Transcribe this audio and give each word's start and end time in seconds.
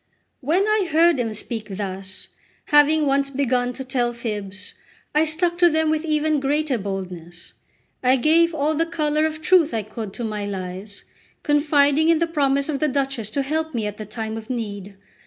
When 0.39 0.65
I 0.67 0.87
heard 0.91 1.19
him 1.19 1.31
speak 1.35 1.67
thus, 1.77 2.29
having 2.69 3.05
once 3.05 3.29
begun 3.29 3.71
to 3.73 3.83
tell 3.83 4.13
fibs, 4.13 4.73
I 5.13 5.25
stuck 5.25 5.59
to 5.59 5.69
them 5.69 5.91
with 5.91 6.05
even 6.05 6.39
greater 6.39 6.79
boldness; 6.79 7.53
I 8.01 8.15
gave 8.15 8.55
all 8.55 8.73
the 8.73 8.87
colour 8.87 9.27
of 9.27 9.43
truth 9.43 9.75
I 9.75 9.83
could 9.83 10.11
to 10.13 10.23
my 10.23 10.47
lies, 10.47 11.03
confiding 11.43 12.09
in 12.09 12.17
the 12.17 12.25
promise 12.25 12.67
of 12.67 12.79
the 12.79 12.87
Duchess 12.87 13.29
to 13.29 13.43
help 13.43 13.75
me 13.75 13.85
at 13.85 13.97
the 13.97 14.07
time 14.07 14.37
of 14.37 14.49
need. 14.49 14.95